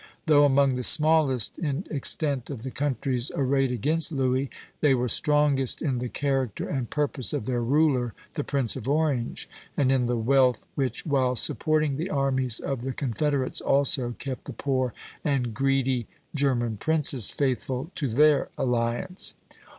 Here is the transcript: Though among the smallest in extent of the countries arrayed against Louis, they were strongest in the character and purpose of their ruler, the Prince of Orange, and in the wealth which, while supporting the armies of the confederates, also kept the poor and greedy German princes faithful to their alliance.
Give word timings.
Though 0.25 0.45
among 0.45 0.73
the 0.77 0.83
smallest 0.83 1.59
in 1.59 1.85
extent 1.91 2.49
of 2.49 2.63
the 2.63 2.71
countries 2.71 3.29
arrayed 3.35 3.71
against 3.71 4.11
Louis, 4.11 4.49
they 4.79 4.95
were 4.95 5.07
strongest 5.07 5.79
in 5.79 5.99
the 5.99 6.09
character 6.09 6.67
and 6.67 6.89
purpose 6.89 7.33
of 7.33 7.45
their 7.45 7.61
ruler, 7.61 8.15
the 8.33 8.43
Prince 8.43 8.75
of 8.75 8.89
Orange, 8.89 9.47
and 9.77 9.91
in 9.91 10.07
the 10.07 10.17
wealth 10.17 10.65
which, 10.73 11.05
while 11.05 11.35
supporting 11.35 11.97
the 11.97 12.09
armies 12.09 12.59
of 12.59 12.81
the 12.81 12.93
confederates, 12.93 13.61
also 13.61 14.15
kept 14.17 14.45
the 14.45 14.53
poor 14.53 14.91
and 15.23 15.53
greedy 15.53 16.07
German 16.33 16.77
princes 16.77 17.29
faithful 17.29 17.91
to 17.93 18.07
their 18.07 18.49
alliance. 18.57 19.35